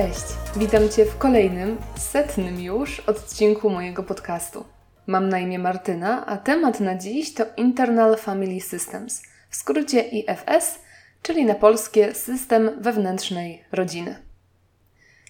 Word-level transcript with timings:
Cześć, 0.00 0.24
witam 0.56 0.88
Cię 0.88 1.04
w 1.04 1.18
kolejnym, 1.18 1.76
setnym 1.96 2.60
już 2.60 3.00
odcinku 3.00 3.70
mojego 3.70 4.02
podcastu. 4.02 4.64
Mam 5.06 5.28
na 5.28 5.38
imię 5.38 5.58
Martyna, 5.58 6.26
a 6.26 6.36
temat 6.36 6.80
na 6.80 6.94
dziś 6.94 7.34
to 7.34 7.44
Internal 7.56 8.16
Family 8.16 8.60
Systems, 8.60 9.22
w 9.50 9.56
skrócie 9.56 10.00
IFS, 10.00 10.78
czyli 11.22 11.44
na 11.44 11.54
polskie 11.54 12.14
System 12.14 12.70
Wewnętrznej 12.80 13.64
Rodziny. 13.72 14.16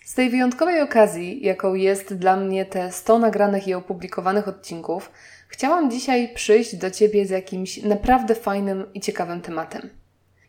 Z 0.05 0.15
tej 0.15 0.31
wyjątkowej 0.31 0.81
okazji, 0.81 1.47
jaką 1.47 1.75
jest 1.75 2.15
dla 2.15 2.37
mnie 2.37 2.65
te 2.65 2.93
100 2.93 3.19
nagranych 3.19 3.69
i 3.69 3.75
opublikowanych 3.75 4.49
odcinków, 4.49 5.11
chciałam 5.49 5.91
dzisiaj 5.91 6.35
przyjść 6.35 6.77
do 6.77 6.91
Ciebie 6.91 7.27
z 7.27 7.31
jakimś 7.31 7.83
naprawdę 7.83 8.35
fajnym 8.35 8.93
i 8.95 9.01
ciekawym 9.01 9.41
tematem. 9.41 9.91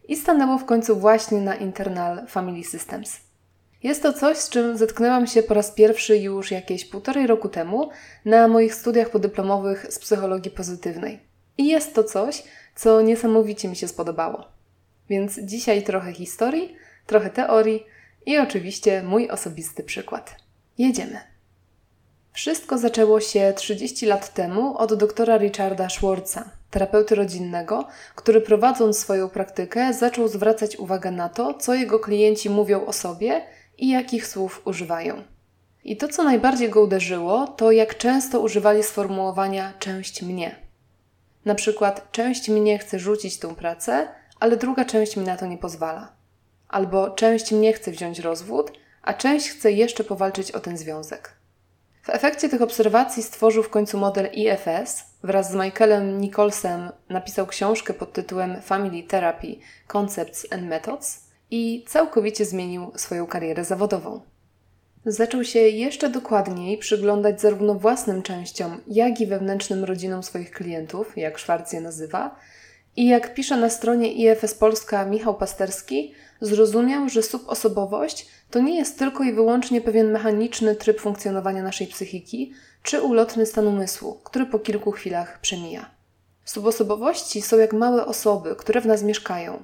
I 0.07 0.15
stanęło 0.15 0.57
w 0.57 0.65
końcu 0.65 0.99
właśnie 0.99 1.41
na 1.41 1.55
Internal 1.55 2.27
Family 2.27 2.63
Systems. 2.63 3.30
Jest 3.83 4.03
to 4.03 4.13
coś, 4.13 4.37
z 4.37 4.49
czym 4.49 4.77
zetknęłam 4.77 5.27
się 5.27 5.43
po 5.43 5.53
raz 5.53 5.71
pierwszy 5.71 6.17
już 6.17 6.51
jakieś 6.51 6.85
półtorej 6.85 7.27
roku 7.27 7.49
temu 7.49 7.89
na 8.25 8.47
moich 8.47 8.75
studiach 8.75 9.09
podyplomowych 9.09 9.85
z 9.89 9.99
psychologii 9.99 10.51
pozytywnej. 10.51 11.19
I 11.57 11.67
jest 11.67 11.95
to 11.95 12.03
coś, 12.03 12.43
co 12.75 13.01
niesamowicie 13.01 13.67
mi 13.67 13.75
się 13.75 13.87
spodobało. 13.87 14.45
Więc 15.09 15.39
dzisiaj 15.39 15.83
trochę 15.83 16.13
historii, 16.13 16.75
trochę 17.05 17.29
teorii 17.29 17.85
i 18.25 18.37
oczywiście 18.37 19.03
mój 19.03 19.29
osobisty 19.29 19.83
przykład. 19.83 20.35
Jedziemy. 20.77 21.19
Wszystko 22.33 22.77
zaczęło 22.77 23.19
się 23.19 23.53
30 23.55 24.05
lat 24.05 24.33
temu 24.33 24.77
od 24.77 24.93
doktora 24.93 25.37
Richarda 25.37 25.89
Schwartza, 25.89 26.51
terapeuty 26.69 27.15
rodzinnego, 27.15 27.87
który 28.15 28.41
prowadząc 28.41 28.99
swoją 28.99 29.29
praktykę 29.29 29.93
zaczął 29.93 30.27
zwracać 30.27 30.77
uwagę 30.77 31.11
na 31.11 31.29
to, 31.29 31.53
co 31.53 31.73
jego 31.73 31.99
klienci 31.99 32.49
mówią 32.49 32.85
o 32.85 32.93
sobie 32.93 33.41
i 33.81 33.89
jakich 33.89 34.27
słów 34.27 34.61
używają. 34.65 35.23
I 35.83 35.97
to, 35.97 36.07
co 36.07 36.23
najbardziej 36.23 36.69
go 36.69 36.81
uderzyło, 36.81 37.47
to 37.47 37.71
jak 37.71 37.97
często 37.97 38.39
używali 38.39 38.83
sformułowania 38.83 39.73
część 39.79 40.21
mnie. 40.21 40.55
Na 41.45 41.55
przykład, 41.55 42.11
część 42.11 42.49
mnie 42.49 42.79
chce 42.79 42.99
rzucić 42.99 43.37
tę 43.37 43.55
pracę, 43.55 44.07
ale 44.39 44.57
druga 44.57 44.85
część 44.85 45.17
mi 45.17 45.25
na 45.25 45.37
to 45.37 45.45
nie 45.45 45.57
pozwala. 45.57 46.11
Albo 46.67 47.09
część 47.09 47.51
mnie 47.51 47.73
chce 47.73 47.91
wziąć 47.91 48.19
rozwód, 48.19 48.71
a 49.01 49.13
część 49.13 49.49
chce 49.49 49.71
jeszcze 49.71 50.03
powalczyć 50.03 50.51
o 50.51 50.59
ten 50.59 50.77
związek. 50.77 51.33
W 52.03 52.09
efekcie 52.09 52.49
tych 52.49 52.61
obserwacji 52.61 53.23
stworzył 53.23 53.63
w 53.63 53.69
końcu 53.69 53.97
model 53.97 54.29
IFS. 54.33 55.03
Wraz 55.23 55.51
z 55.51 55.55
Michaelem 55.55 56.21
Nicholsem 56.21 56.91
napisał 57.09 57.47
książkę 57.47 57.93
pod 57.93 58.13
tytułem 58.13 58.61
Family 58.61 59.03
Therapy 59.03 59.55
Concepts 59.87 60.45
and 60.51 60.63
Methods 60.63 61.30
i 61.51 61.85
całkowicie 61.87 62.45
zmienił 62.45 62.91
swoją 62.95 63.27
karierę 63.27 63.65
zawodową. 63.65 64.21
Zaczął 65.05 65.43
się 65.43 65.59
jeszcze 65.59 66.09
dokładniej 66.09 66.77
przyglądać 66.77 67.41
zarówno 67.41 67.75
własnym 67.75 68.21
częściom, 68.21 68.81
jak 68.87 69.21
i 69.21 69.27
wewnętrznym 69.27 69.83
rodzinom 69.83 70.23
swoich 70.23 70.51
klientów, 70.51 71.17
jak 71.17 71.37
Szwarc 71.37 71.73
je 71.73 71.81
nazywa, 71.81 72.35
i 72.95 73.07
jak 73.07 73.33
pisze 73.33 73.57
na 73.57 73.69
stronie 73.69 74.13
IFS 74.13 74.53
Polska 74.53 75.05
Michał 75.05 75.35
Pasterski, 75.35 76.13
zrozumiał, 76.41 77.09
że 77.09 77.23
subosobowość 77.23 78.27
to 78.49 78.59
nie 78.59 78.77
jest 78.77 78.99
tylko 78.99 79.23
i 79.23 79.33
wyłącznie 79.33 79.81
pewien 79.81 80.11
mechaniczny 80.11 80.75
tryb 80.75 81.01
funkcjonowania 81.01 81.63
naszej 81.63 81.87
psychiki, 81.87 82.53
czy 82.83 83.01
ulotny 83.01 83.45
stan 83.45 83.67
umysłu, 83.67 84.19
który 84.23 84.45
po 84.45 84.59
kilku 84.59 84.91
chwilach 84.91 85.41
przemija. 85.41 85.89
Subosobowości 86.45 87.41
są 87.41 87.57
jak 87.57 87.73
małe 87.73 88.05
osoby, 88.05 88.55
które 88.55 88.81
w 88.81 88.85
nas 88.85 89.03
mieszkają. 89.03 89.63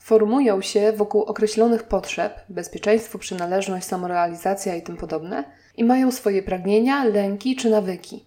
Formują 0.00 0.62
się 0.62 0.92
wokół 0.92 1.22
określonych 1.22 1.82
potrzeb 1.82 2.40
bezpieczeństwo, 2.48 3.18
przynależność, 3.18 3.86
samorealizacja 3.86 4.76
i 4.76 4.82
tym 4.82 4.96
podobne 4.96 5.44
i 5.76 5.84
mają 5.84 6.12
swoje 6.12 6.42
pragnienia, 6.42 7.04
lęki 7.04 7.56
czy 7.56 7.70
nawyki. 7.70 8.24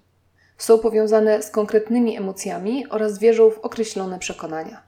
Są 0.58 0.80
powiązane 0.80 1.44
z 1.44 1.52
konkretnymi 1.52 2.18
emocjami 2.18 2.90
oraz 2.90 3.20
wierzą 3.20 3.50
w 3.50 3.60
określone 3.60 4.20
przekonania. 4.20 4.84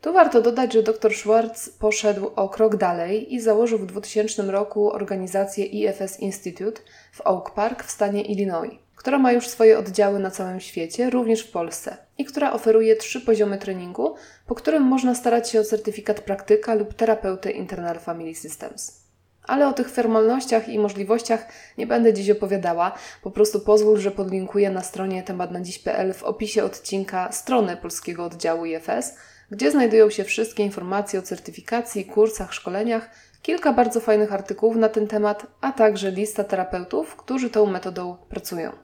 Tu 0.00 0.12
warto 0.12 0.42
dodać, 0.42 0.72
że 0.72 0.82
dr 0.82 1.14
Schwartz 1.14 1.70
poszedł 1.78 2.30
o 2.36 2.48
krok 2.48 2.76
dalej 2.76 3.34
i 3.34 3.40
założył 3.40 3.78
w 3.78 3.86
2000 3.86 4.42
roku 4.42 4.92
organizację 4.92 5.88
EFS 5.88 6.20
Institute 6.20 6.82
w 7.12 7.20
Oak 7.20 7.54
Park 7.54 7.84
w 7.84 7.90
stanie 7.90 8.22
Illinois, 8.22 8.83
która 8.96 9.18
ma 9.18 9.32
już 9.32 9.48
swoje 9.48 9.78
oddziały 9.78 10.18
na 10.18 10.30
całym 10.30 10.60
świecie, 10.60 11.10
również 11.10 11.40
w 11.40 11.50
Polsce, 11.50 11.96
i 12.18 12.24
która 12.24 12.52
oferuje 12.52 12.96
trzy 12.96 13.20
poziomy 13.20 13.58
treningu, 13.58 14.14
po 14.46 14.54
którym 14.54 14.82
można 14.82 15.14
starać 15.14 15.50
się 15.50 15.60
o 15.60 15.64
certyfikat 15.64 16.20
praktyka 16.20 16.74
lub 16.74 16.94
terapeuty 16.94 17.50
Internal 17.50 17.98
Family 17.98 18.34
Systems. 18.34 19.04
Ale 19.46 19.68
o 19.68 19.72
tych 19.72 19.90
formalnościach 19.90 20.68
i 20.68 20.78
możliwościach 20.78 21.46
nie 21.78 21.86
będę 21.86 22.12
dziś 22.12 22.30
opowiadała, 22.30 22.92
po 23.22 23.30
prostu 23.30 23.60
pozwól, 23.60 23.98
że 23.98 24.10
podlinkuję 24.10 24.70
na 24.70 24.82
stronie 24.82 25.22
tematnadziś.pl 25.22 26.14
w 26.14 26.22
opisie 26.22 26.64
odcinka 26.64 27.32
stronę 27.32 27.76
polskiego 27.76 28.24
oddziału 28.24 28.64
IFS, 28.64 29.14
gdzie 29.50 29.70
znajdują 29.70 30.10
się 30.10 30.24
wszystkie 30.24 30.62
informacje 30.62 31.18
o 31.18 31.22
certyfikacji, 31.22 32.04
kursach, 32.04 32.54
szkoleniach, 32.54 33.10
kilka 33.42 33.72
bardzo 33.72 34.00
fajnych 34.00 34.32
artykułów 34.32 34.76
na 34.76 34.88
ten 34.88 35.06
temat, 35.06 35.46
a 35.60 35.72
także 35.72 36.10
lista 36.10 36.44
terapeutów, 36.44 37.16
którzy 37.16 37.50
tą 37.50 37.66
metodą 37.66 38.16
pracują. 38.28 38.83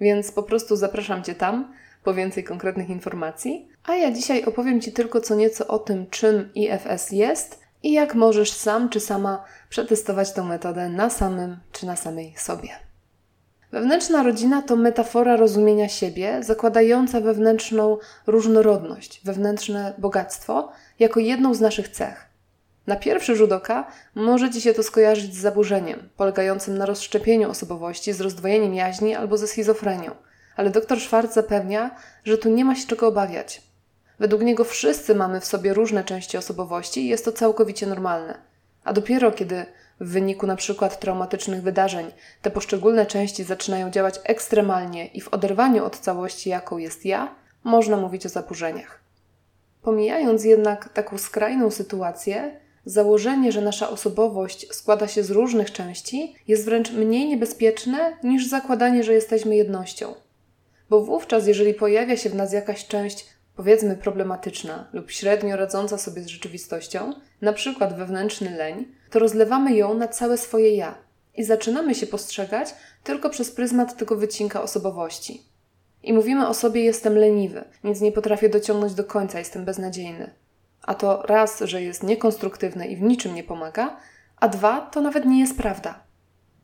Więc 0.00 0.32
po 0.32 0.42
prostu 0.42 0.76
zapraszam 0.76 1.22
Cię 1.22 1.34
tam 1.34 1.72
po 2.04 2.14
więcej 2.14 2.44
konkretnych 2.44 2.88
informacji, 2.88 3.68
a 3.84 3.94
ja 3.94 4.12
dzisiaj 4.12 4.44
opowiem 4.44 4.80
Ci 4.80 4.92
tylko 4.92 5.20
co 5.20 5.34
nieco 5.34 5.66
o 5.66 5.78
tym, 5.78 6.06
czym 6.10 6.50
IFS 6.54 7.10
jest 7.10 7.60
i 7.82 7.92
jak 7.92 8.14
możesz 8.14 8.52
sam 8.52 8.88
czy 8.88 9.00
sama 9.00 9.44
przetestować 9.68 10.32
tę 10.32 10.44
metodę 10.44 10.88
na 10.88 11.10
samym 11.10 11.56
czy 11.72 11.86
na 11.86 11.96
samej 11.96 12.34
sobie. 12.36 12.68
Wewnętrzna 13.72 14.22
rodzina 14.22 14.62
to 14.62 14.76
metafora 14.76 15.36
rozumienia 15.36 15.88
siebie, 15.88 16.42
zakładająca 16.42 17.20
wewnętrzną 17.20 17.98
różnorodność, 18.26 19.20
wewnętrzne 19.24 19.94
bogactwo 19.98 20.72
jako 20.98 21.20
jedną 21.20 21.54
z 21.54 21.60
naszych 21.60 21.88
cech. 21.88 22.31
Na 22.86 22.96
pierwszy 22.96 23.36
rzut 23.36 23.52
oka 23.52 23.86
może 24.14 24.50
Ci 24.50 24.60
się 24.60 24.74
to 24.74 24.82
skojarzyć 24.82 25.34
z 25.34 25.40
zaburzeniem, 25.40 26.08
polegającym 26.16 26.78
na 26.78 26.86
rozszczepieniu 26.86 27.50
osobowości, 27.50 28.12
z 28.12 28.20
rozdwojeniem 28.20 28.74
jaźni 28.74 29.14
albo 29.14 29.36
ze 29.36 29.46
schizofrenią, 29.46 30.10
ale 30.56 30.70
dr 30.70 31.00
Schwartz 31.00 31.34
zapewnia, 31.34 31.96
że 32.24 32.38
tu 32.38 32.48
nie 32.48 32.64
ma 32.64 32.74
się 32.74 32.86
czego 32.86 33.08
obawiać. 33.08 33.62
Według 34.18 34.42
niego 34.42 34.64
wszyscy 34.64 35.14
mamy 35.14 35.40
w 35.40 35.44
sobie 35.44 35.74
różne 35.74 36.04
części 36.04 36.36
osobowości 36.36 37.00
i 37.00 37.08
jest 37.08 37.24
to 37.24 37.32
całkowicie 37.32 37.86
normalne. 37.86 38.38
A 38.84 38.92
dopiero 38.92 39.32
kiedy 39.32 39.66
w 40.00 40.08
wyniku 40.12 40.46
przykład 40.56 41.00
traumatycznych 41.00 41.62
wydarzeń 41.62 42.12
te 42.42 42.50
poszczególne 42.50 43.06
części 43.06 43.44
zaczynają 43.44 43.90
działać 43.90 44.20
ekstremalnie 44.24 45.06
i 45.06 45.20
w 45.20 45.28
oderwaniu 45.28 45.84
od 45.84 45.98
całości, 45.98 46.50
jaką 46.50 46.78
jest 46.78 47.04
ja, 47.04 47.34
można 47.64 47.96
mówić 47.96 48.26
o 48.26 48.28
zaburzeniach. 48.28 49.00
Pomijając 49.82 50.44
jednak 50.44 50.88
taką 50.88 51.18
skrajną 51.18 51.70
sytuację, 51.70 52.60
założenie, 52.84 53.52
że 53.52 53.60
nasza 53.60 53.90
osobowość 53.90 54.74
składa 54.74 55.08
się 55.08 55.22
z 55.22 55.30
różnych 55.30 55.72
części, 55.72 56.34
jest 56.48 56.64
wręcz 56.64 56.92
mniej 56.92 57.28
niebezpieczne 57.28 58.16
niż 58.22 58.48
zakładanie, 58.48 59.04
że 59.04 59.12
jesteśmy 59.12 59.56
jednością. 59.56 60.14
Bo 60.90 61.00
wówczas, 61.00 61.46
jeżeli 61.46 61.74
pojawia 61.74 62.16
się 62.16 62.30
w 62.30 62.34
nas 62.34 62.52
jakaś 62.52 62.86
część 62.86 63.26
powiedzmy 63.56 63.96
problematyczna 63.96 64.88
lub 64.92 65.10
średnio 65.10 65.56
radząca 65.56 65.98
sobie 65.98 66.22
z 66.22 66.26
rzeczywistością, 66.26 67.12
na 67.40 67.52
przykład 67.52 67.96
wewnętrzny 67.96 68.56
leń, 68.56 68.86
to 69.10 69.18
rozlewamy 69.18 69.74
ją 69.74 69.94
na 69.94 70.08
całe 70.08 70.38
swoje 70.38 70.76
ja 70.76 70.94
i 71.34 71.44
zaczynamy 71.44 71.94
się 71.94 72.06
postrzegać 72.06 72.74
tylko 73.04 73.30
przez 73.30 73.50
pryzmat 73.50 73.96
tego 73.96 74.16
wycinka 74.16 74.62
osobowości. 74.62 75.42
I 76.02 76.12
mówimy 76.12 76.48
o 76.48 76.54
sobie 76.54 76.84
jestem 76.84 77.18
leniwy, 77.18 77.64
nic 77.84 78.00
nie 78.00 78.12
potrafię 78.12 78.48
dociągnąć 78.48 78.94
do 78.94 79.04
końca, 79.04 79.38
jestem 79.38 79.64
beznadziejny. 79.64 80.30
A 80.82 80.94
to 80.94 81.22
raz, 81.22 81.60
że 81.60 81.82
jest 81.82 82.02
niekonstruktywne 82.02 82.86
i 82.86 82.96
w 82.96 83.02
niczym 83.02 83.34
nie 83.34 83.44
pomaga, 83.44 83.96
a 84.36 84.48
dwa, 84.48 84.80
to 84.80 85.00
nawet 85.00 85.24
nie 85.24 85.40
jest 85.40 85.56
prawda. 85.56 86.04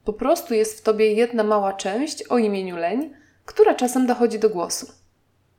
Po 0.04 0.12
prostu 0.12 0.54
jest 0.54 0.78
w 0.78 0.82
tobie 0.82 1.12
jedna 1.12 1.44
mała 1.44 1.72
część 1.72 2.22
o 2.22 2.38
imieniu 2.38 2.76
leń, 2.76 3.10
która 3.44 3.74
czasem 3.74 4.06
dochodzi 4.06 4.38
do 4.38 4.50
głosu. 4.50 4.92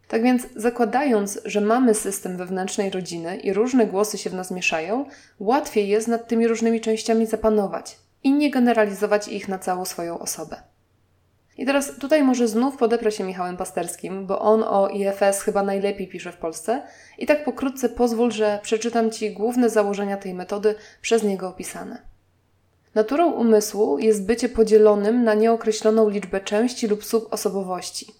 Tak 0.07 0.23
więc, 0.23 0.47
zakładając, 0.55 1.39
że 1.45 1.61
mamy 1.61 1.93
system 1.93 2.37
wewnętrznej 2.37 2.89
rodziny 2.89 3.37
i 3.37 3.53
różne 3.53 3.87
głosy 3.87 4.17
się 4.17 4.29
w 4.29 4.33
nas 4.33 4.51
mieszają, 4.51 5.05
łatwiej 5.39 5.87
jest 5.87 6.07
nad 6.07 6.27
tymi 6.27 6.47
różnymi 6.47 6.81
częściami 6.81 7.25
zapanować 7.25 7.97
i 8.23 8.31
nie 8.31 8.51
generalizować 8.51 9.27
ich 9.27 9.47
na 9.47 9.59
całą 9.59 9.85
swoją 9.85 10.19
osobę. 10.19 10.61
I 11.59 11.65
teraz 11.65 11.95
tutaj 11.95 12.23
może 12.23 12.47
znów 12.47 12.77
podeprę 12.77 13.11
się 13.11 13.23
Michałem 13.23 13.57
Pasterskim, 13.57 14.25
bo 14.25 14.39
on 14.39 14.63
o 14.63 14.89
IFS 14.89 15.41
chyba 15.41 15.63
najlepiej 15.63 16.07
pisze 16.07 16.31
w 16.31 16.37
Polsce. 16.37 16.81
I 17.17 17.25
tak 17.25 17.43
pokrótce 17.43 17.89
pozwól, 17.89 18.31
że 18.31 18.59
przeczytam 18.61 19.11
Ci 19.11 19.31
główne 19.31 19.69
założenia 19.69 20.17
tej 20.17 20.33
metody 20.33 20.75
przez 21.01 21.23
niego 21.23 21.49
opisane. 21.49 22.01
Naturą 22.95 23.31
umysłu 23.31 23.97
jest 23.97 24.25
bycie 24.25 24.49
podzielonym 24.49 25.23
na 25.23 25.33
nieokreśloną 25.33 26.09
liczbę 26.09 26.41
części 26.41 26.87
lub 26.87 27.05
subosobowości. 27.05 28.13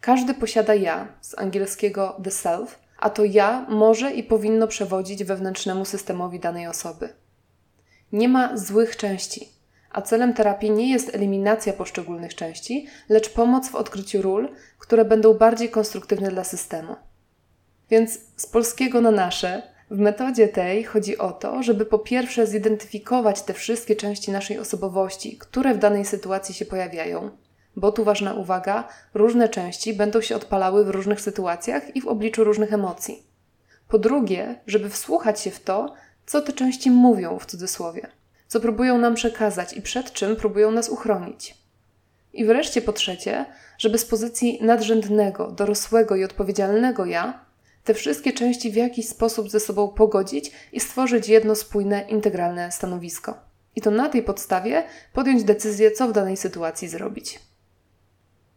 Każdy 0.00 0.34
posiada 0.34 0.74
ja, 0.74 1.08
z 1.20 1.38
angielskiego 1.38 2.20
the 2.24 2.30
self, 2.30 2.78
a 2.98 3.10
to 3.10 3.24
ja 3.24 3.66
może 3.68 4.12
i 4.12 4.22
powinno 4.22 4.66
przewodzić 4.66 5.24
wewnętrznemu 5.24 5.84
systemowi 5.84 6.40
danej 6.40 6.66
osoby. 6.66 7.08
Nie 8.12 8.28
ma 8.28 8.56
złych 8.56 8.96
części, 8.96 9.55
a 9.96 10.02
celem 10.02 10.34
terapii 10.34 10.70
nie 10.70 10.90
jest 10.90 11.14
eliminacja 11.14 11.72
poszczególnych 11.72 12.34
części, 12.34 12.86
lecz 13.08 13.28
pomoc 13.32 13.68
w 13.68 13.74
odkryciu 13.74 14.22
ról, 14.22 14.48
które 14.78 15.04
będą 15.04 15.34
bardziej 15.34 15.70
konstruktywne 15.70 16.30
dla 16.30 16.44
systemu. 16.44 16.96
Więc 17.90 18.18
z 18.36 18.46
polskiego 18.46 19.00
na 19.00 19.10
nasze, 19.10 19.62
w 19.90 19.98
metodzie 19.98 20.48
tej 20.48 20.84
chodzi 20.84 21.18
o 21.18 21.32
to, 21.32 21.62
żeby 21.62 21.86
po 21.86 21.98
pierwsze 21.98 22.46
zidentyfikować 22.46 23.42
te 23.42 23.54
wszystkie 23.54 23.96
części 23.96 24.30
naszej 24.30 24.58
osobowości, 24.58 25.38
które 25.38 25.74
w 25.74 25.78
danej 25.78 26.04
sytuacji 26.04 26.54
się 26.54 26.64
pojawiają, 26.64 27.30
bo 27.76 27.92
tu 27.92 28.04
ważna 28.04 28.34
uwaga, 28.34 28.88
różne 29.14 29.48
części 29.48 29.94
będą 29.94 30.20
się 30.20 30.36
odpalały 30.36 30.84
w 30.84 30.90
różnych 30.90 31.20
sytuacjach 31.20 31.96
i 31.96 32.00
w 32.00 32.06
obliczu 32.06 32.44
różnych 32.44 32.72
emocji. 32.72 33.22
Po 33.88 33.98
drugie, 33.98 34.60
żeby 34.66 34.90
wsłuchać 34.90 35.40
się 35.40 35.50
w 35.50 35.60
to, 35.60 35.94
co 36.26 36.42
te 36.42 36.52
części 36.52 36.90
mówią 36.90 37.38
w 37.38 37.46
cudzysłowie, 37.46 38.15
co 38.48 38.60
próbują 38.60 38.98
nam 38.98 39.14
przekazać 39.14 39.72
i 39.72 39.82
przed 39.82 40.12
czym 40.12 40.36
próbują 40.36 40.70
nas 40.70 40.88
uchronić. 40.88 41.54
I 42.32 42.44
wreszcie 42.44 42.82
po 42.82 42.92
trzecie, 42.92 43.44
żeby 43.78 43.98
z 43.98 44.04
pozycji 44.04 44.58
nadrzędnego, 44.62 45.50
dorosłego 45.50 46.16
i 46.16 46.24
odpowiedzialnego 46.24 47.04
ja 47.04 47.46
te 47.84 47.94
wszystkie 47.94 48.32
części 48.32 48.70
w 48.70 48.74
jakiś 48.74 49.08
sposób 49.08 49.50
ze 49.50 49.60
sobą 49.60 49.88
pogodzić 49.88 50.50
i 50.72 50.80
stworzyć 50.80 51.28
jedno 51.28 51.54
spójne, 51.54 52.04
integralne 52.08 52.72
stanowisko. 52.72 53.38
I 53.76 53.80
to 53.80 53.90
na 53.90 54.08
tej 54.08 54.22
podstawie 54.22 54.84
podjąć 55.12 55.44
decyzję, 55.44 55.90
co 55.90 56.08
w 56.08 56.12
danej 56.12 56.36
sytuacji 56.36 56.88
zrobić. 56.88 57.40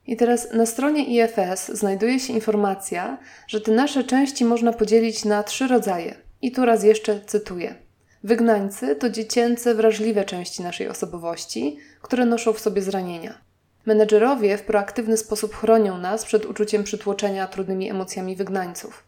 I 0.07 0.18
teraz 0.18 0.53
na 0.53 0.65
stronie 0.65 1.06
IFS 1.06 1.68
znajduje 1.68 2.19
się 2.19 2.33
informacja, 2.33 3.18
że 3.47 3.62
te 3.62 3.71
nasze 3.71 4.03
części 4.03 4.45
można 4.45 4.74
podzielić 4.74 5.25
na 5.25 5.44
trzy 5.44 5.68
rodzaje. 5.68 6.15
I 6.42 6.51
tu 6.51 6.65
raz 6.65 6.83
jeszcze 6.83 7.21
cytuję. 7.25 7.75
Wygnańcy 8.24 8.95
to 8.95 9.10
dziecięce, 9.10 9.75
wrażliwe 9.75 10.25
części 10.25 10.63
naszej 10.63 10.88
osobowości, 10.88 11.77
które 12.01 12.25
noszą 12.25 12.54
w 12.54 12.60
sobie 12.60 12.81
zranienia. 12.81 13.38
Menedżerowie 13.86 14.57
w 14.57 14.63
proaktywny 14.63 15.18
sposób 15.18 15.56
chronią 15.56 15.98
nas 15.98 16.25
przed 16.25 16.45
uczuciem 16.45 16.83
przytłoczenia 16.83 17.48
trudnymi 17.48 17.89
emocjami 17.89 18.36
wygnańców. 18.36 19.04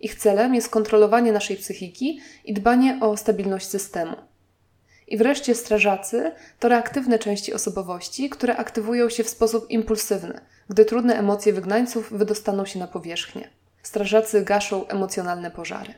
Ich 0.00 0.14
celem 0.14 0.54
jest 0.54 0.68
kontrolowanie 0.68 1.32
naszej 1.32 1.56
psychiki 1.56 2.20
i 2.44 2.54
dbanie 2.54 2.98
o 3.00 3.16
stabilność 3.16 3.68
systemu. 3.68 4.16
I 5.06 5.16
wreszcie 5.16 5.54
strażacy 5.54 6.32
to 6.60 6.68
reaktywne 6.68 7.18
części 7.18 7.54
osobowości, 7.54 8.30
które 8.30 8.56
aktywują 8.56 9.08
się 9.08 9.24
w 9.24 9.28
sposób 9.28 9.70
impulsywny, 9.70 10.40
gdy 10.68 10.84
trudne 10.84 11.18
emocje 11.18 11.52
wygnańców 11.52 12.12
wydostaną 12.12 12.64
się 12.64 12.78
na 12.78 12.86
powierzchnię. 12.86 13.50
Strażacy 13.82 14.44
gaszą 14.44 14.88
emocjonalne 14.88 15.50
pożary. 15.50 15.94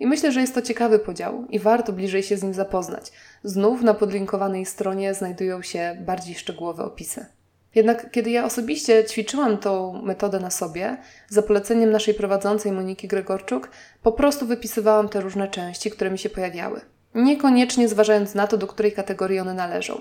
I 0.00 0.06
myślę, 0.06 0.32
że 0.32 0.40
jest 0.40 0.54
to 0.54 0.62
ciekawy 0.62 0.98
podział 0.98 1.44
i 1.48 1.58
warto 1.58 1.92
bliżej 1.92 2.22
się 2.22 2.36
z 2.36 2.42
nim 2.42 2.54
zapoznać. 2.54 3.12
Znów 3.44 3.82
na 3.82 3.94
podlinkowanej 3.94 4.66
stronie 4.66 5.14
znajdują 5.14 5.62
się 5.62 5.96
bardziej 6.00 6.34
szczegółowe 6.34 6.84
opisy. 6.84 7.26
Jednak 7.74 8.10
kiedy 8.10 8.30
ja 8.30 8.44
osobiście 8.44 9.04
ćwiczyłam 9.04 9.58
tą 9.58 10.02
metodę 10.02 10.40
na 10.40 10.50
sobie, 10.50 10.96
za 11.28 11.42
poleceniem 11.42 11.90
naszej 11.90 12.14
prowadzącej 12.14 12.72
Moniki 12.72 13.08
Gregorczuk, 13.08 13.70
po 14.02 14.12
prostu 14.12 14.46
wypisywałam 14.46 15.08
te 15.08 15.20
różne 15.20 15.48
części, 15.48 15.90
które 15.90 16.10
mi 16.10 16.18
się 16.18 16.30
pojawiały. 16.30 16.80
Niekoniecznie 17.14 17.88
zważając 17.88 18.34
na 18.34 18.46
to, 18.46 18.56
do 18.56 18.66
której 18.66 18.92
kategorii 18.92 19.40
one 19.40 19.54
należą. 19.54 20.00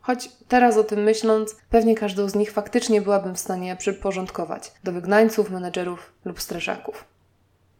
Choć 0.00 0.28
teraz 0.48 0.76
o 0.76 0.84
tym 0.84 1.02
myśląc, 1.02 1.56
pewnie 1.70 1.94
każdą 1.94 2.28
z 2.28 2.34
nich 2.34 2.52
faktycznie 2.52 3.02
byłabym 3.02 3.34
w 3.34 3.40
stanie 3.40 3.76
przyporządkować 3.76 4.72
do 4.84 4.92
wygnańców, 4.92 5.50
menedżerów 5.50 6.12
lub 6.24 6.40
strażaków. 6.40 7.15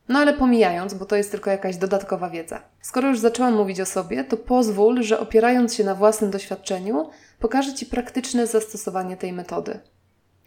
No 0.08 0.18
ale 0.18 0.32
pomijając, 0.32 0.94
bo 0.94 1.04
to 1.04 1.16
jest 1.16 1.30
tylko 1.30 1.50
jakaś 1.50 1.76
dodatkowa 1.76 2.30
wiedza. 2.30 2.62
Skoro 2.80 3.08
już 3.08 3.18
zaczęłam 3.18 3.54
mówić 3.54 3.80
o 3.80 3.86
sobie, 3.86 4.24
to 4.24 4.36
pozwól, 4.36 5.02
że 5.02 5.20
opierając 5.20 5.74
się 5.74 5.84
na 5.84 5.94
własnym 5.94 6.30
doświadczeniu, 6.30 7.10
pokażę 7.38 7.74
Ci 7.74 7.86
praktyczne 7.86 8.46
zastosowanie 8.46 9.16
tej 9.16 9.32
metody. 9.32 9.78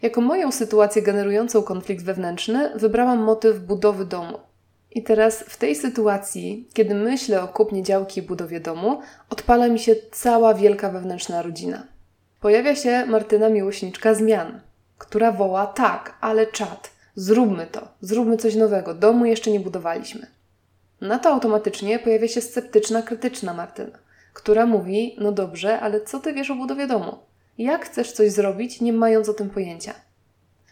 Jako 0.02 0.20
moją 0.20 0.52
sytuację 0.52 1.02
generującą 1.02 1.62
konflikt 1.62 2.04
wewnętrzny, 2.04 2.70
wybrałam 2.74 3.18
motyw 3.18 3.58
budowy 3.58 4.04
domu. 4.04 4.38
I 4.90 5.02
teraz 5.02 5.40
w 5.40 5.56
tej 5.56 5.74
sytuacji, 5.74 6.68
kiedy 6.74 6.94
myślę 6.94 7.42
o 7.42 7.48
kupnie 7.48 7.82
działki 7.82 8.20
i 8.20 8.22
budowie 8.22 8.60
domu, 8.60 9.00
odpala 9.30 9.68
mi 9.68 9.78
się 9.78 9.96
cała 10.12 10.54
wielka 10.54 10.90
wewnętrzna 10.90 11.42
rodzina. 11.42 11.86
Pojawia 12.40 12.74
się 12.74 13.06
Martyna 13.06 13.48
miłośniczka 13.48 14.14
zmian, 14.14 14.60
która 14.98 15.32
woła 15.32 15.66
tak, 15.66 16.14
ale 16.20 16.46
czad, 16.46 16.90
zróbmy 17.14 17.66
to, 17.66 17.88
zróbmy 18.00 18.36
coś 18.36 18.54
nowego, 18.54 18.94
domu 18.94 19.24
jeszcze 19.24 19.50
nie 19.50 19.60
budowaliśmy. 19.60 20.26
Na 21.00 21.18
to 21.18 21.28
automatycznie 21.28 21.98
pojawia 21.98 22.28
się 22.28 22.40
sceptyczna, 22.40 23.02
krytyczna 23.02 23.54
Martyna 23.54 23.98
która 24.32 24.66
mówi: 24.66 25.16
No 25.18 25.32
dobrze, 25.32 25.80
ale 25.80 26.00
co 26.00 26.20
ty 26.20 26.32
wiesz 26.32 26.50
o 26.50 26.54
budowie 26.54 26.86
domu? 26.86 27.18
Jak 27.58 27.84
chcesz 27.84 28.12
coś 28.12 28.30
zrobić, 28.30 28.80
nie 28.80 28.92
mając 28.92 29.28
o 29.28 29.34
tym 29.34 29.50
pojęcia? 29.50 29.94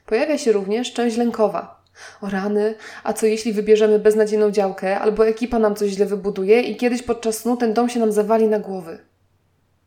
Pojawia 0.06 0.38
się 0.38 0.52
również 0.52 0.92
część 0.92 1.16
lękowa. 1.16 1.82
O 2.20 2.30
rany, 2.30 2.74
a 3.04 3.12
co 3.12 3.26
jeśli 3.26 3.52
wybierzemy 3.52 3.98
beznadziejną 3.98 4.50
działkę, 4.50 4.98
albo 4.98 5.26
ekipa 5.26 5.58
nam 5.58 5.74
coś 5.74 5.90
źle 5.90 6.06
wybuduje 6.06 6.62
i 6.62 6.76
kiedyś 6.76 7.02
podczas 7.02 7.38
snu 7.38 7.56
ten 7.56 7.74
dom 7.74 7.88
się 7.88 8.00
nam 8.00 8.12
zawali 8.12 8.48
na 8.48 8.58
głowy? 8.58 8.98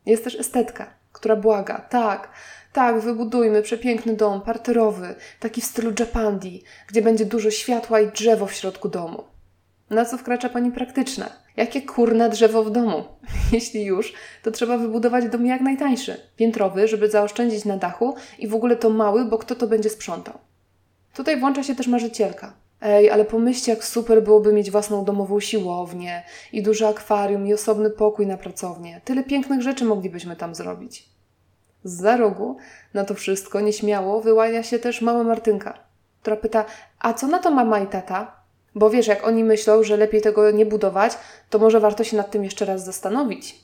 Jest 0.06 0.24
też 0.24 0.34
estetka, 0.34 0.94
która 1.12 1.36
błaga: 1.36 1.78
tak, 1.78 2.28
tak, 2.72 3.00
wybudujmy 3.00 3.62
przepiękny 3.62 4.16
dom, 4.16 4.40
parterowy, 4.40 5.14
taki 5.40 5.60
w 5.60 5.64
stylu 5.64 5.92
Japandi, 6.00 6.62
gdzie 6.88 7.02
będzie 7.02 7.26
dużo 7.26 7.50
światła 7.50 8.00
i 8.00 8.12
drzewo 8.12 8.46
w 8.46 8.54
środku 8.54 8.88
domu. 8.88 9.24
Na 9.90 10.04
co 10.04 10.18
wkracza 10.18 10.48
pani 10.48 10.72
praktyczna? 10.72 11.30
Jakie 11.56 11.82
kurne 11.82 12.28
drzewo 12.28 12.64
w 12.64 12.70
domu? 12.70 13.04
Jeśli 13.52 13.84
już, 13.84 14.12
to 14.42 14.50
trzeba 14.50 14.78
wybudować 14.78 15.28
dom 15.28 15.46
jak 15.46 15.60
najtańszy, 15.60 16.16
piętrowy, 16.36 16.88
żeby 16.88 17.10
zaoszczędzić 17.10 17.64
na 17.64 17.76
dachu 17.76 18.14
i 18.38 18.48
w 18.48 18.54
ogóle 18.54 18.76
to 18.76 18.90
mały, 18.90 19.24
bo 19.24 19.38
kto 19.38 19.54
to 19.54 19.66
będzie 19.66 19.90
sprzątał. 19.90 20.38
Tutaj 21.14 21.40
włącza 21.40 21.62
się 21.62 21.74
też 21.74 21.86
marzycielka. 21.86 22.61
Ej, 22.82 23.10
ale 23.10 23.24
pomyślcie, 23.24 23.72
jak 23.72 23.84
super 23.84 24.22
byłoby 24.22 24.52
mieć 24.52 24.70
własną 24.70 25.04
domową 25.04 25.40
siłownię 25.40 26.22
i 26.52 26.62
duże 26.62 26.88
akwarium 26.88 27.46
i 27.46 27.54
osobny 27.54 27.90
pokój 27.90 28.26
na 28.26 28.36
pracownię. 28.36 29.00
Tyle 29.04 29.24
pięknych 29.24 29.62
rzeczy 29.62 29.84
moglibyśmy 29.84 30.36
tam 30.36 30.54
zrobić. 30.54 31.08
Z 31.84 31.92
za 31.92 32.16
rogu 32.16 32.56
na 32.94 33.04
to 33.04 33.14
wszystko 33.14 33.60
nieśmiało 33.60 34.20
wyłania 34.20 34.62
się 34.62 34.78
też 34.78 35.02
mała 35.02 35.24
Martynka, 35.24 35.78
która 36.20 36.36
pyta: 36.36 36.64
A 36.98 37.12
co 37.12 37.26
na 37.26 37.38
to 37.38 37.50
mama 37.50 37.80
i 37.80 37.86
tata? 37.86 38.36
Bo 38.74 38.90
wiesz, 38.90 39.06
jak 39.06 39.26
oni 39.26 39.44
myślą, 39.44 39.82
że 39.82 39.96
lepiej 39.96 40.20
tego 40.20 40.50
nie 40.50 40.66
budować, 40.66 41.12
to 41.50 41.58
może 41.58 41.80
warto 41.80 42.04
się 42.04 42.16
nad 42.16 42.30
tym 42.30 42.44
jeszcze 42.44 42.64
raz 42.64 42.84
zastanowić. 42.84 43.60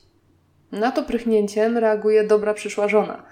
Na 0.71 0.91
to 0.91 1.03
prychnięciem 1.03 1.77
reaguje 1.77 2.23
dobra 2.23 2.53
przyszła 2.53 2.87
żona, 2.87 3.23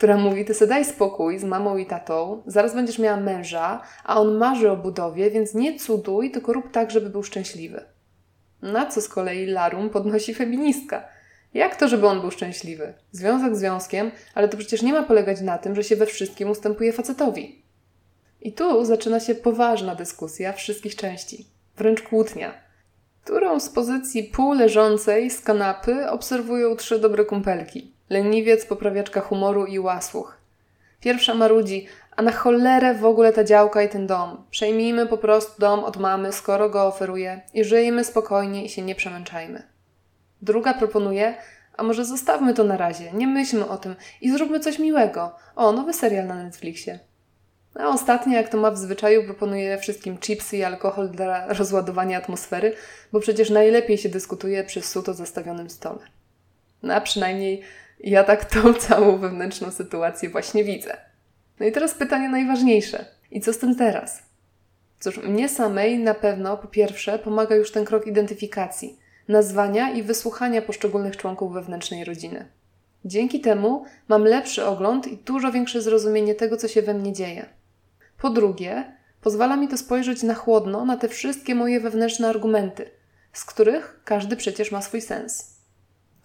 która 0.00 0.16
mówi: 0.16 0.44
Ty 0.44 0.54
sobie 0.54 0.68
daj 0.68 0.84
spokój 0.84 1.38
z 1.38 1.44
mamą 1.44 1.76
i 1.76 1.86
tatą, 1.86 2.42
zaraz 2.46 2.74
będziesz 2.74 2.98
miała 2.98 3.16
męża, 3.16 3.82
a 4.04 4.20
on 4.20 4.36
marzy 4.36 4.70
o 4.70 4.76
budowie, 4.76 5.30
więc 5.30 5.54
nie 5.54 5.78
cuduj, 5.78 6.30
tylko 6.30 6.52
rób 6.52 6.70
tak, 6.70 6.90
żeby 6.90 7.10
był 7.10 7.22
szczęśliwy. 7.22 7.84
Na 8.62 8.86
co 8.86 9.00
z 9.00 9.08
kolei 9.08 9.46
Larum 9.46 9.90
podnosi 9.90 10.34
feministka. 10.34 11.08
Jak 11.54 11.76
to, 11.76 11.88
żeby 11.88 12.06
on 12.06 12.20
był 12.20 12.30
szczęśliwy? 12.30 12.94
Związek 13.12 13.56
związkiem, 13.56 14.10
ale 14.34 14.48
to 14.48 14.56
przecież 14.56 14.82
nie 14.82 14.92
ma 14.92 15.02
polegać 15.02 15.40
na 15.40 15.58
tym, 15.58 15.74
że 15.74 15.84
się 15.84 15.96
we 15.96 16.06
wszystkim 16.06 16.50
ustępuje 16.50 16.92
facetowi. 16.92 17.62
I 18.40 18.52
tu 18.52 18.84
zaczyna 18.84 19.20
się 19.20 19.34
poważna 19.34 19.94
dyskusja 19.94 20.52
wszystkich 20.52 20.96
części, 20.96 21.46
wręcz 21.76 22.02
kłótnia, 22.02 22.54
którą 23.24 23.60
z 23.60 23.68
pozycji 23.68 24.24
półleżącej 24.24 25.30
z 25.30 25.40
kanapy 25.40 26.10
obserwują 26.10 26.76
trzy 26.76 26.98
dobre 26.98 27.24
kumpelki. 27.24 27.99
Leniwiec, 28.10 28.66
poprawiaczka 28.66 29.20
humoru 29.20 29.66
i 29.66 29.78
łasłuch. 29.78 30.36
Pierwsza 31.00 31.34
marudzi, 31.34 31.86
a 32.16 32.22
na 32.22 32.32
cholerę 32.32 32.94
w 32.94 33.04
ogóle 33.04 33.32
ta 33.32 33.44
działka 33.44 33.82
i 33.82 33.88
ten 33.88 34.06
dom. 34.06 34.44
Przejmijmy 34.50 35.06
po 35.06 35.18
prostu 35.18 35.60
dom 35.60 35.84
od 35.84 35.96
mamy, 35.96 36.32
skoro 36.32 36.70
go 36.70 36.86
oferuje 36.86 37.40
i 37.54 37.64
żyjmy 37.64 38.04
spokojnie 38.04 38.64
i 38.64 38.68
się 38.68 38.82
nie 38.82 38.94
przemęczajmy. 38.94 39.62
Druga 40.42 40.74
proponuje, 40.74 41.34
a 41.76 41.82
może 41.82 42.04
zostawmy 42.04 42.54
to 42.54 42.64
na 42.64 42.76
razie, 42.76 43.12
nie 43.12 43.26
myślmy 43.26 43.68
o 43.68 43.76
tym 43.76 43.96
i 44.20 44.30
zróbmy 44.30 44.60
coś 44.60 44.78
miłego. 44.78 45.36
O, 45.56 45.72
nowy 45.72 45.92
serial 45.92 46.26
na 46.26 46.34
Netflixie. 46.34 46.98
A 47.74 47.88
ostatnia, 47.88 48.36
jak 48.36 48.48
to 48.48 48.58
ma 48.58 48.70
w 48.70 48.78
zwyczaju, 48.78 49.24
proponuje 49.24 49.78
wszystkim 49.78 50.18
chipsy 50.18 50.56
i 50.56 50.64
alkohol 50.64 51.08
dla 51.08 51.46
rozładowania 51.52 52.18
atmosfery, 52.18 52.74
bo 53.12 53.20
przecież 53.20 53.50
najlepiej 53.50 53.98
się 53.98 54.08
dyskutuje 54.08 54.64
przy 54.64 54.82
suto 54.82 55.14
zastawionym 55.14 55.70
stole. 55.70 56.00
No 56.82 56.94
a 56.94 57.00
przynajmniej 57.00 57.62
ja 58.04 58.24
tak 58.24 58.44
tą 58.44 58.74
całą 58.88 59.18
wewnętrzną 59.18 59.70
sytuację 59.70 60.28
właśnie 60.28 60.64
widzę. 60.64 60.96
No 61.60 61.66
i 61.66 61.72
teraz 61.72 61.94
pytanie 61.94 62.28
najważniejsze. 62.28 63.04
I 63.30 63.40
co 63.40 63.52
z 63.52 63.58
tym 63.58 63.76
teraz? 63.76 64.22
Cóż, 65.00 65.18
mnie 65.18 65.48
samej 65.48 65.98
na 65.98 66.14
pewno 66.14 66.56
po 66.56 66.68
pierwsze 66.68 67.18
pomaga 67.18 67.56
już 67.56 67.72
ten 67.72 67.84
krok 67.84 68.06
identyfikacji, 68.06 68.98
nazwania 69.28 69.90
i 69.90 70.02
wysłuchania 70.02 70.62
poszczególnych 70.62 71.16
członków 71.16 71.52
wewnętrznej 71.52 72.04
rodziny. 72.04 72.48
Dzięki 73.04 73.40
temu 73.40 73.84
mam 74.08 74.24
lepszy 74.24 74.64
ogląd 74.64 75.06
i 75.06 75.16
dużo 75.16 75.52
większe 75.52 75.82
zrozumienie 75.82 76.34
tego, 76.34 76.56
co 76.56 76.68
się 76.68 76.82
we 76.82 76.94
mnie 76.94 77.12
dzieje. 77.12 77.46
Po 78.18 78.30
drugie, 78.30 78.96
pozwala 79.20 79.56
mi 79.56 79.68
to 79.68 79.76
spojrzeć 79.76 80.22
na 80.22 80.34
chłodno 80.34 80.84
na 80.84 80.96
te 80.96 81.08
wszystkie 81.08 81.54
moje 81.54 81.80
wewnętrzne 81.80 82.28
argumenty, 82.28 82.90
z 83.32 83.44
których 83.44 84.00
każdy 84.04 84.36
przecież 84.36 84.72
ma 84.72 84.82
swój 84.82 85.00
sens. 85.00 85.59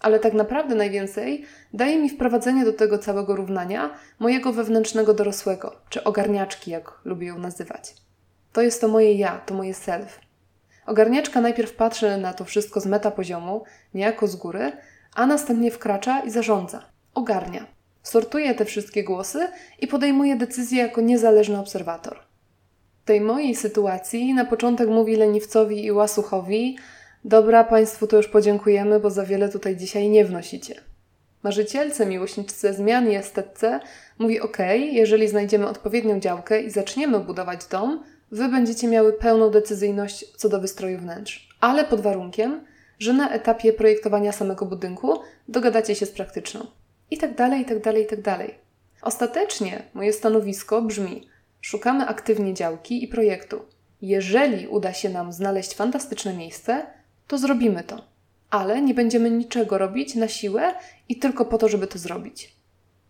Ale 0.00 0.18
tak 0.20 0.32
naprawdę 0.32 0.74
najwięcej 0.74 1.44
daje 1.72 1.98
mi 1.98 2.08
wprowadzenie 2.08 2.64
do 2.64 2.72
tego 2.72 2.98
całego 2.98 3.36
równania 3.36 3.90
mojego 4.18 4.52
wewnętrznego 4.52 5.14
dorosłego, 5.14 5.76
czy 5.88 6.04
ogarniaczki, 6.04 6.70
jak 6.70 6.92
lubię 7.04 7.26
ją 7.26 7.38
nazywać. 7.38 7.94
To 8.52 8.62
jest 8.62 8.80
to 8.80 8.88
moje 8.88 9.12
ja, 9.12 9.38
to 9.46 9.54
moje 9.54 9.74
self. 9.74 10.20
Ogarniaczka 10.86 11.40
najpierw 11.40 11.72
patrzy 11.72 12.16
na 12.16 12.32
to 12.32 12.44
wszystko 12.44 12.80
z 12.80 12.86
metapoziomu, 12.86 13.64
niejako 13.94 14.26
z 14.26 14.36
góry, 14.36 14.72
a 15.14 15.26
następnie 15.26 15.70
wkracza 15.70 16.20
i 16.20 16.30
zarządza. 16.30 16.82
Ogarnia. 17.14 17.66
Sortuje 18.02 18.54
te 18.54 18.64
wszystkie 18.64 19.04
głosy 19.04 19.48
i 19.80 19.86
podejmuje 19.86 20.36
decyzje 20.36 20.82
jako 20.82 21.00
niezależny 21.00 21.58
obserwator. 21.58 22.18
W 23.02 23.06
tej 23.06 23.20
mojej 23.20 23.54
sytuacji 23.54 24.34
na 24.34 24.44
początek 24.44 24.88
mówi 24.88 25.16
leniwcowi 25.16 25.84
i 25.84 25.92
łasuchowi: 25.92 26.78
Dobra, 27.26 27.64
Państwu 27.64 28.06
to 28.06 28.16
już 28.16 28.28
podziękujemy, 28.28 29.00
bo 29.00 29.10
za 29.10 29.24
wiele 29.24 29.48
tutaj 29.48 29.76
dzisiaj 29.76 30.08
nie 30.08 30.24
wnosicie. 30.24 30.74
Marzycielce, 31.42 32.06
miłośniczce 32.06 32.74
zmian 32.74 33.10
i 33.10 33.14
estetce 33.14 33.80
mówi: 34.18 34.40
OK, 34.40 34.58
jeżeli 34.92 35.28
znajdziemy 35.28 35.68
odpowiednią 35.68 36.20
działkę 36.20 36.62
i 36.62 36.70
zaczniemy 36.70 37.20
budować 37.20 37.66
dom, 37.66 38.04
Wy 38.30 38.48
będziecie 38.48 38.88
miały 38.88 39.12
pełną 39.12 39.50
decyzyjność 39.50 40.32
co 40.36 40.48
do 40.48 40.60
wystroju 40.60 40.98
wnętrz, 40.98 41.48
ale 41.60 41.84
pod 41.84 42.00
warunkiem, 42.00 42.64
że 42.98 43.12
na 43.12 43.30
etapie 43.30 43.72
projektowania 43.72 44.32
samego 44.32 44.66
budynku 44.66 45.20
dogadacie 45.48 45.94
się 45.94 46.06
z 46.06 46.10
praktyczną. 46.10 46.66
I 47.10 47.18
tak 47.18 47.34
dalej, 47.34 47.60
i 47.60 47.64
tak 47.64 47.82
dalej, 47.82 48.02
i 48.02 48.06
tak 48.06 48.22
dalej. 48.22 48.54
Ostatecznie 49.02 49.82
moje 49.94 50.12
stanowisko 50.12 50.82
brzmi: 50.82 51.28
szukamy 51.60 52.06
aktywnie 52.06 52.54
działki 52.54 53.04
i 53.04 53.08
projektu. 53.08 53.60
Jeżeli 54.02 54.68
uda 54.68 54.92
się 54.92 55.08
nam 55.08 55.32
znaleźć 55.32 55.74
fantastyczne 55.74 56.34
miejsce, 56.34 56.86
to 57.26 57.38
zrobimy 57.38 57.84
to. 57.84 58.04
Ale 58.50 58.82
nie 58.82 58.94
będziemy 58.94 59.30
niczego 59.30 59.78
robić 59.78 60.14
na 60.14 60.28
siłę 60.28 60.74
i 61.08 61.16
tylko 61.16 61.44
po 61.44 61.58
to, 61.58 61.68
żeby 61.68 61.86
to 61.86 61.98
zrobić. 61.98 62.56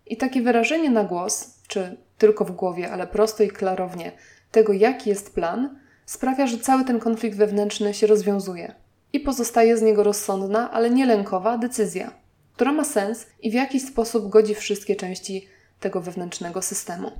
I 0.06 0.16
takie 0.16 0.42
wyrażenie 0.42 0.90
na 0.90 1.04
głos, 1.04 1.62
czy 1.68 1.96
tylko 2.18 2.44
w 2.44 2.52
głowie, 2.52 2.90
ale 2.90 3.06
prosto 3.06 3.42
i 3.42 3.48
klarownie, 3.48 4.12
tego, 4.50 4.72
jaki 4.72 5.10
jest 5.10 5.34
plan, 5.34 5.78
sprawia, 6.06 6.46
że 6.46 6.58
cały 6.58 6.84
ten 6.84 6.98
konflikt 6.98 7.36
wewnętrzny 7.36 7.94
się 7.94 8.06
rozwiązuje 8.06 8.74
i 9.12 9.20
pozostaje 9.20 9.76
z 9.76 9.82
niego 9.82 10.02
rozsądna, 10.02 10.70
ale 10.70 10.90
nie 10.90 11.06
lękowa 11.06 11.58
decyzja, 11.58 12.12
która 12.54 12.72
ma 12.72 12.84
sens 12.84 13.26
i 13.42 13.50
w 13.50 13.54
jakiś 13.54 13.82
sposób 13.82 14.28
godzi 14.28 14.54
wszystkie 14.54 14.96
części 14.96 15.48
tego 15.80 16.00
wewnętrznego 16.00 16.62
systemu. 16.62 17.10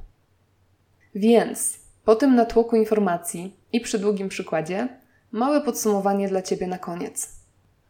Więc 1.14 1.78
po 2.04 2.14
tym 2.14 2.34
natłoku 2.34 2.76
informacji 2.76 3.56
i 3.72 3.80
przy 3.80 3.98
długim 3.98 4.28
przykładzie, 4.28 4.88
małe 5.32 5.60
podsumowanie 5.60 6.28
dla 6.28 6.42
Ciebie 6.42 6.66
na 6.66 6.78
koniec. 6.78 7.28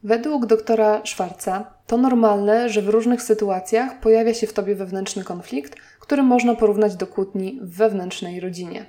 Według 0.02 0.46
doktora 0.46 1.02
Schwarza 1.04 1.74
to 1.86 1.96
normalne, 1.96 2.68
że 2.68 2.82
w 2.82 2.88
różnych 2.88 3.22
sytuacjach 3.22 4.00
pojawia 4.00 4.34
się 4.34 4.46
w 4.46 4.52
Tobie 4.52 4.74
wewnętrzny 4.74 5.24
konflikt, 5.24 5.76
który 6.00 6.22
można 6.22 6.54
porównać 6.54 6.96
do 6.96 7.06
kłótni 7.06 7.58
w 7.62 7.76
wewnętrznej 7.76 8.40
rodzinie. 8.40 8.86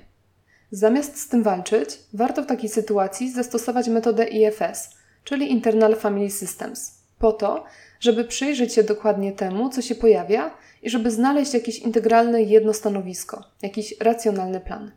Zamiast 0.70 1.20
z 1.20 1.28
tym 1.28 1.42
walczyć, 1.42 1.98
warto 2.12 2.42
w 2.42 2.46
takiej 2.46 2.70
sytuacji 2.70 3.32
zastosować 3.32 3.88
metodę 3.88 4.24
IFS, 4.28 4.90
czyli 5.24 5.50
Internal 5.50 5.96
Family 5.96 6.30
Systems, 6.30 6.98
po 7.18 7.32
to, 7.32 7.64
żeby 8.00 8.24
przyjrzeć 8.24 8.74
się 8.74 8.82
dokładnie 8.82 9.32
temu, 9.32 9.68
co 9.68 9.82
się 9.82 9.94
pojawia 9.94 10.50
i 10.82 10.90
żeby 10.90 11.10
znaleźć 11.10 11.54
jakieś 11.54 11.78
integralne 11.78 12.42
jedno 12.42 12.72
stanowisko, 12.72 13.44
jakiś 13.62 13.94
racjonalny 14.00 14.60
plan. 14.60 14.90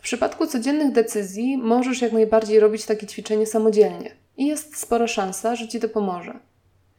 W 0.00 0.02
przypadku 0.02 0.46
codziennych 0.46 0.92
decyzji 0.92 1.58
możesz 1.58 2.02
jak 2.02 2.12
najbardziej 2.12 2.60
robić 2.60 2.84
takie 2.84 3.06
ćwiczenie 3.06 3.46
samodzielnie 3.46 4.10
i 4.36 4.46
jest 4.46 4.76
spora 4.76 5.06
szansa, 5.06 5.56
że 5.56 5.68
Ci 5.68 5.80
to 5.80 5.88
pomoże. 5.88 6.38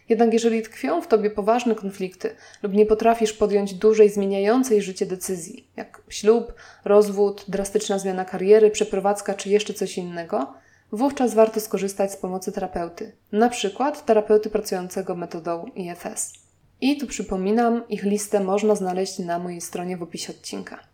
Jednak 0.10 0.34
jeżeli 0.34 0.62
tkwią 0.62 1.02
w 1.02 1.08
tobie 1.08 1.30
poważne 1.30 1.76
konflikty 1.76 2.36
lub 2.64 2.74
nie 2.74 2.86
potrafisz 2.86 3.34
podjąć 3.34 3.74
dużej, 3.74 4.10
zmieniającej 4.10 4.82
życie 4.82 5.06
decyzji, 5.06 5.68
jak 5.76 6.02
ślub, 6.10 6.54
rozwód, 6.86 7.46
drastyczna 7.48 8.00
zmiana 8.00 8.26
kariery, 8.26 8.72
przeprowadzka 8.72 9.34
czy 9.34 9.50
jeszcze 9.50 9.74
coś 9.74 9.98
innego, 9.98 10.54
wówczas 10.92 11.34
warto 11.34 11.60
skorzystać 11.60 12.12
z 12.12 12.18
pomocy 12.18 12.52
terapeuty, 12.52 13.12
na 13.32 13.50
przykład 13.50 14.06
terapeuty 14.06 14.50
pracującego 14.50 15.16
metodą 15.16 15.66
IFS. 15.76 16.34
I 16.82 16.98
tu 16.98 17.08
przypominam, 17.08 17.88
ich 17.90 18.04
listę 18.04 18.40
można 18.40 18.76
znaleźć 18.76 19.20
na 19.20 19.40
mojej 19.40 19.62
stronie 19.62 19.98
w 19.98 20.04
opisie 20.04 20.34
odcinka. 20.34 20.91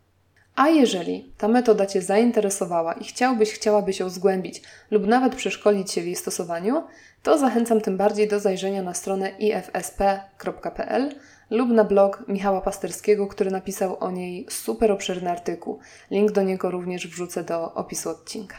A 0.57 0.69
jeżeli 0.69 1.31
ta 1.37 1.47
metoda 1.47 1.85
Cię 1.85 2.01
zainteresowała 2.01 2.93
i 2.93 3.03
chciałbyś, 3.03 3.51
chciałabyś 3.51 3.99
ją 3.99 4.09
zgłębić 4.09 4.61
lub 4.91 5.07
nawet 5.07 5.35
przeszkolić 5.35 5.91
się 5.91 6.01
w 6.01 6.05
jej 6.05 6.15
stosowaniu, 6.15 6.83
to 7.23 7.37
zachęcam 7.37 7.81
tym 7.81 7.97
bardziej 7.97 8.27
do 8.27 8.39
zajrzenia 8.39 8.83
na 8.83 8.93
stronę 8.93 9.29
ifsp.pl 9.39 11.15
lub 11.49 11.69
na 11.69 11.83
blog 11.83 12.23
Michała 12.27 12.61
Pasterskiego, 12.61 13.27
który 13.27 13.51
napisał 13.51 13.97
o 13.99 14.11
niej 14.11 14.45
super 14.49 14.91
obszerny 14.91 15.31
artykuł. 15.31 15.79
Link 16.11 16.31
do 16.31 16.43
niego 16.43 16.71
również 16.71 17.07
wrzucę 17.07 17.43
do 17.43 17.73
opisu 17.73 18.09
odcinka. 18.09 18.55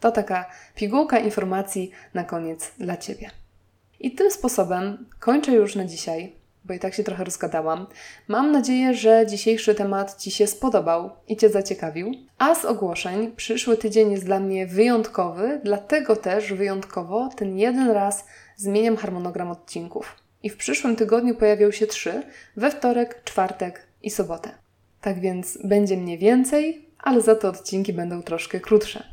To 0.00 0.12
taka 0.12 0.50
pigułka 0.74 1.18
informacji 1.18 1.90
na 2.14 2.24
koniec 2.24 2.72
dla 2.78 2.96
Ciebie. 2.96 3.30
I 4.00 4.10
tym 4.10 4.30
sposobem 4.30 5.06
kończę 5.20 5.52
już 5.52 5.74
na 5.74 5.84
dzisiaj 5.84 6.35
bo 6.66 6.74
i 6.74 6.78
tak 6.78 6.94
się 6.94 7.04
trochę 7.04 7.24
rozgadałam. 7.24 7.86
Mam 8.28 8.52
nadzieję, 8.52 8.94
że 8.94 9.26
dzisiejszy 9.26 9.74
temat 9.74 10.16
Ci 10.16 10.30
się 10.30 10.46
spodobał 10.46 11.10
i 11.28 11.36
Cię 11.36 11.48
zaciekawił. 11.48 12.12
A 12.38 12.54
z 12.54 12.64
ogłoszeń 12.64 13.32
przyszły 13.36 13.76
tydzień 13.76 14.12
jest 14.12 14.24
dla 14.24 14.40
mnie 14.40 14.66
wyjątkowy, 14.66 15.60
dlatego 15.64 16.16
też 16.16 16.52
wyjątkowo 16.52 17.28
ten 17.36 17.58
jeden 17.58 17.90
raz 17.90 18.24
zmieniam 18.56 18.96
harmonogram 18.96 19.50
odcinków. 19.50 20.16
I 20.42 20.50
w 20.50 20.56
przyszłym 20.56 20.96
tygodniu 20.96 21.34
pojawią 21.34 21.70
się 21.70 21.86
trzy: 21.86 22.22
we 22.56 22.70
wtorek, 22.70 23.24
czwartek 23.24 23.86
i 24.02 24.10
sobotę. 24.10 24.50
Tak 25.00 25.20
więc 25.20 25.58
będzie 25.64 25.96
mnie 25.96 26.18
więcej, 26.18 26.88
ale 26.98 27.20
za 27.20 27.34
to 27.34 27.48
odcinki 27.48 27.92
będą 27.92 28.22
troszkę 28.22 28.60
krótsze. 28.60 29.04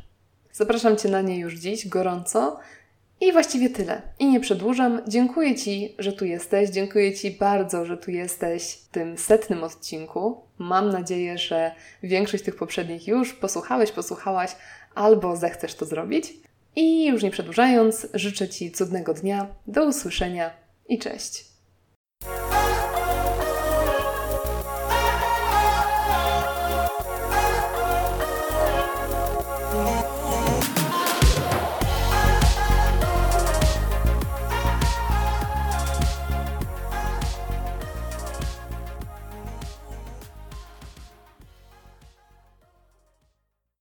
Zapraszam 0.52 0.96
Cię 0.96 1.08
na 1.08 1.20
nie 1.20 1.38
już 1.38 1.54
dziś 1.54 1.88
gorąco 1.88 2.58
i 3.20 3.32
właściwie 3.32 3.70
tyle. 3.70 4.02
I 4.18 4.26
nie 4.26 4.40
przedłużam. 4.40 5.02
Dziękuję 5.08 5.54
Ci, 5.54 5.94
że 5.98 6.12
tu 6.12 6.24
jesteś. 6.24 6.70
Dziękuję 6.70 7.14
Ci 7.14 7.30
bardzo, 7.30 7.86
że 7.86 7.96
tu 7.96 8.10
jesteś 8.10 8.72
w 8.72 8.88
tym 8.88 9.18
setnym 9.18 9.64
odcinku. 9.64 10.40
Mam 10.58 10.90
nadzieję, 10.90 11.38
że 11.38 11.72
większość 12.02 12.44
tych 12.44 12.56
poprzednich 12.56 13.08
już 13.08 13.32
posłuchałeś, 13.32 13.92
posłuchałaś 13.92 14.56
albo 14.94 15.36
zechcesz 15.36 15.74
to 15.74 15.84
zrobić. 15.84 16.34
I 16.76 17.06
już 17.06 17.22
nie 17.22 17.30
przedłużając, 17.30 18.06
życzę 18.14 18.48
Ci 18.48 18.72
cudnego 18.72 19.14
dnia. 19.14 19.46
Do 19.66 19.84
usłyszenia 19.84 20.50
i 20.88 20.98
cześć. 20.98 21.53